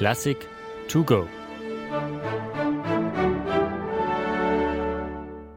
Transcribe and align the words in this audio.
Klassik 0.00 0.48
to 0.88 1.04
go. 1.04 1.28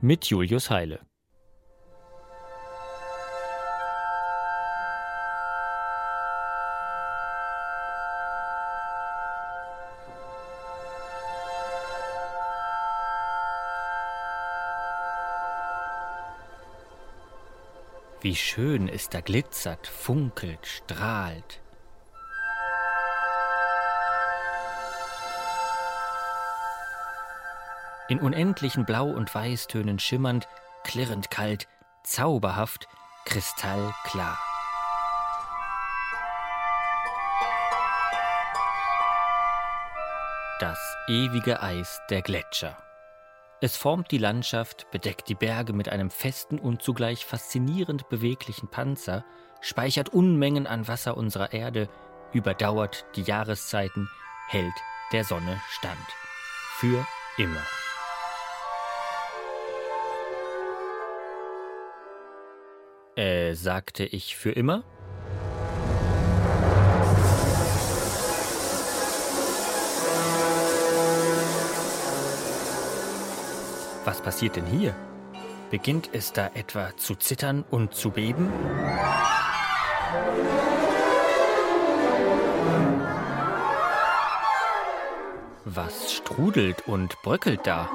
Mit 0.00 0.24
Julius 0.24 0.70
Heile. 0.70 1.00
Wie 18.22 18.34
schön 18.34 18.88
es 18.88 19.10
da 19.10 19.20
glitzert, 19.20 19.86
funkelt, 19.86 20.66
strahlt. 20.66 21.59
In 28.10 28.18
unendlichen 28.18 28.84
Blau- 28.84 29.08
und 29.08 29.32
Weißtönen 29.32 30.00
schimmernd, 30.00 30.48
klirrend 30.82 31.30
kalt, 31.30 31.68
zauberhaft, 32.02 32.88
kristallklar. 33.24 34.36
Das 40.58 40.76
ewige 41.06 41.62
Eis 41.62 42.00
der 42.10 42.22
Gletscher. 42.22 42.76
Es 43.60 43.76
formt 43.76 44.10
die 44.10 44.18
Landschaft, 44.18 44.90
bedeckt 44.90 45.28
die 45.28 45.36
Berge 45.36 45.72
mit 45.72 45.88
einem 45.88 46.10
festen 46.10 46.58
und 46.58 46.82
zugleich 46.82 47.24
faszinierend 47.24 48.08
beweglichen 48.08 48.68
Panzer, 48.68 49.24
speichert 49.60 50.08
Unmengen 50.08 50.66
an 50.66 50.88
Wasser 50.88 51.16
unserer 51.16 51.52
Erde, 51.52 51.88
überdauert 52.32 53.06
die 53.14 53.22
Jahreszeiten, 53.22 54.10
hält 54.48 54.74
der 55.12 55.22
Sonne 55.22 55.60
stand. 55.68 55.96
Für 56.80 57.06
immer. 57.38 57.62
Äh, 63.20 63.52
sagte 63.52 64.04
ich 64.04 64.34
für 64.34 64.50
immer? 64.50 64.82
Was 74.06 74.22
passiert 74.22 74.56
denn 74.56 74.64
hier? 74.64 74.96
Beginnt 75.70 76.08
es 76.14 76.32
da 76.32 76.46
etwa 76.54 76.96
zu 76.96 77.14
zittern 77.14 77.62
und 77.70 77.92
zu 77.94 78.10
beben? 78.10 78.50
Was 85.66 86.14
strudelt 86.14 86.88
und 86.88 87.20
bröckelt 87.20 87.66
da? 87.66 87.90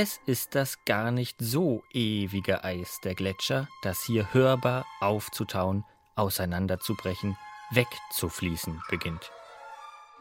Es 0.00 0.20
ist 0.26 0.54
das 0.54 0.84
gar 0.84 1.10
nicht 1.10 1.38
so 1.40 1.82
ewige 1.92 2.62
Eis 2.62 3.00
der 3.02 3.16
Gletscher, 3.16 3.66
das 3.82 4.00
hier 4.04 4.32
hörbar 4.32 4.86
aufzutauen, 5.00 5.84
auseinanderzubrechen, 6.14 7.36
wegzufließen 7.72 8.80
beginnt. 8.90 9.32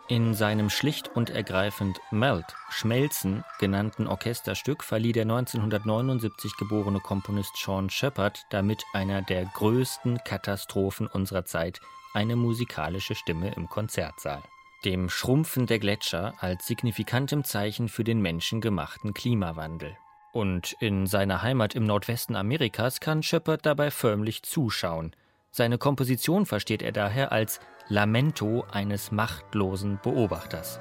In 0.08 0.34
seinem 0.34 0.72
schlicht 0.72 1.16
und 1.16 1.30
ergreifend 1.30 2.00
Melt, 2.10 2.56
Schmelzen 2.72 3.44
genannten 3.60 4.08
Orchesterstück 4.08 4.84
verlieh 4.84 5.12
der 5.12 5.26
1979 5.26 6.58
geborene 6.58 7.00
Komponist 7.00 7.56
Sean 7.56 7.92
Shepard 7.92 8.48
damit 8.50 8.84
einer 8.94 9.22
der 9.22 9.46
größten 9.46 10.18
Katastrophen 10.26 11.06
unserer 11.06 11.46
Zeit 11.46 11.82
eine 12.16 12.36
musikalische 12.36 13.14
Stimme 13.14 13.54
im 13.54 13.70
Konzertsaal. 13.70 14.42
Dem 14.86 15.10
Schrumpfen 15.10 15.66
der 15.66 15.80
Gletscher 15.80 16.36
als 16.40 16.68
signifikantem 16.68 17.44
Zeichen 17.44 17.90
für 17.90 18.04
den 18.04 18.22
menschengemachten 18.22 19.14
Klimawandel. 19.14 19.98
Und 20.34 20.76
in 20.80 21.08
seiner 21.08 21.42
Heimat 21.42 21.74
im 21.74 21.86
Nordwesten 21.86 22.36
Amerikas 22.36 23.00
kann 23.00 23.24
Shepard 23.24 23.66
dabei 23.66 23.90
förmlich 23.90 24.44
zuschauen. 24.44 25.16
Seine 25.50 25.80
Komposition 25.80 26.46
versteht 26.46 26.84
er 26.84 26.92
daher 26.92 27.32
als 27.32 27.60
Lamento 27.90 28.66
eines 28.72 29.12
machtlosen 29.12 30.00
Beobachters. 30.04 30.80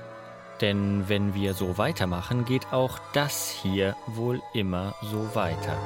Denn 0.60 1.08
wenn 1.08 1.34
wir 1.34 1.54
so 1.54 1.78
weitermachen, 1.78 2.44
geht 2.44 2.72
auch 2.72 2.98
das 3.14 3.50
hier 3.50 3.96
wohl 4.06 4.42
immer 4.52 4.94
so 5.02 5.34
weiter. 5.34 5.78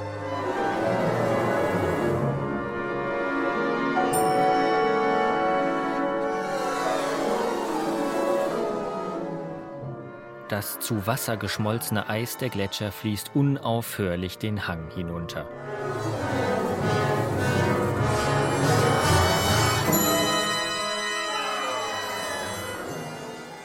Das 10.51 10.81
zu 10.81 11.07
Wasser 11.07 11.37
geschmolzene 11.37 12.09
Eis 12.09 12.37
der 12.37 12.49
Gletscher 12.49 12.91
fließt 12.91 13.31
unaufhörlich 13.35 14.37
den 14.37 14.67
Hang 14.67 14.91
hinunter. 14.91 15.49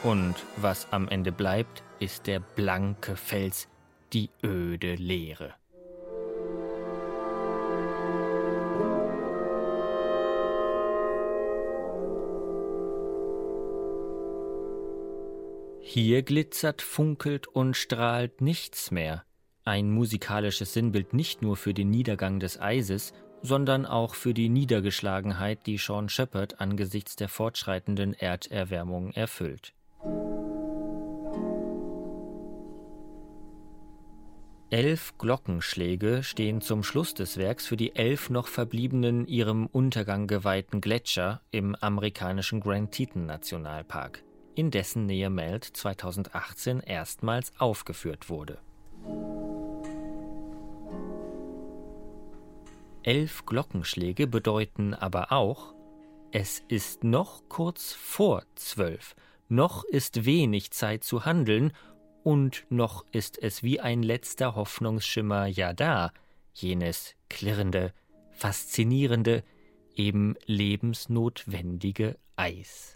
Und 0.04 0.36
was 0.58 0.86
am 0.92 1.08
Ende 1.08 1.32
bleibt, 1.32 1.82
ist 1.98 2.28
der 2.28 2.38
blanke 2.38 3.16
Fels, 3.16 3.66
die 4.12 4.30
öde 4.44 4.94
Leere. 4.94 5.54
Hier 15.98 16.22
glitzert, 16.22 16.82
funkelt 16.82 17.48
und 17.48 17.74
strahlt 17.74 18.42
nichts 18.42 18.90
mehr. 18.90 19.24
Ein 19.64 19.90
musikalisches 19.90 20.74
Sinnbild 20.74 21.14
nicht 21.14 21.40
nur 21.40 21.56
für 21.56 21.72
den 21.72 21.88
Niedergang 21.88 22.38
des 22.38 22.60
Eises, 22.60 23.14
sondern 23.40 23.86
auch 23.86 24.14
für 24.14 24.34
die 24.34 24.50
Niedergeschlagenheit, 24.50 25.64
die 25.64 25.78
Sean 25.78 26.10
Shepard 26.10 26.60
angesichts 26.60 27.16
der 27.16 27.30
fortschreitenden 27.30 28.12
Erderwärmung 28.12 29.10
erfüllt. 29.12 29.72
Elf 34.68 35.16
Glockenschläge 35.16 36.22
stehen 36.22 36.60
zum 36.60 36.82
Schluss 36.82 37.14
des 37.14 37.38
Werks 37.38 37.66
für 37.66 37.78
die 37.78 37.96
elf 37.96 38.28
noch 38.28 38.48
verbliebenen 38.48 39.26
ihrem 39.26 39.64
Untergang 39.64 40.26
geweihten 40.26 40.82
Gletscher 40.82 41.40
im 41.52 41.74
amerikanischen 41.74 42.60
Grand 42.60 42.92
Teton 42.92 43.24
Nationalpark, 43.24 44.25
in 44.56 44.70
dessen 44.70 45.06
Nähe 45.06 45.30
Melt 45.30 45.64
2018 45.64 46.80
erstmals 46.80 47.52
aufgeführt 47.58 48.28
wurde. 48.28 48.58
Elf 53.02 53.46
Glockenschläge 53.46 54.26
bedeuten 54.26 54.94
aber 54.94 55.30
auch, 55.30 55.74
es 56.32 56.64
ist 56.66 57.04
noch 57.04 57.48
kurz 57.48 57.92
vor 57.92 58.42
zwölf, 58.56 59.14
noch 59.48 59.84
ist 59.84 60.24
wenig 60.24 60.72
Zeit 60.72 61.04
zu 61.04 61.24
handeln 61.24 61.72
und 62.24 62.66
noch 62.68 63.04
ist 63.12 63.40
es 63.40 63.62
wie 63.62 63.78
ein 63.78 64.02
letzter 64.02 64.56
Hoffnungsschimmer 64.56 65.46
ja 65.46 65.72
da, 65.72 66.12
jenes 66.52 67.14
klirrende, 67.28 67.92
faszinierende, 68.32 69.44
eben 69.94 70.34
lebensnotwendige 70.46 72.18
Eis. 72.34 72.95